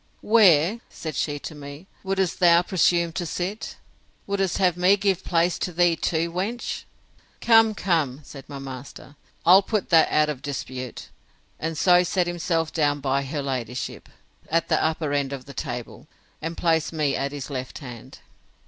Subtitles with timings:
[0.23, 3.77] Where, said she to me, would'st thou presume to sit?
[4.25, 9.89] Would'st have me give place to thee too, wench?—Come, come, said my master, I'll put
[9.91, 11.09] that out of dispute;
[11.59, 14.09] and so set himself down by her ladyship,
[14.49, 16.07] at the upper end of the table,
[16.41, 18.21] and placed me at his left hand.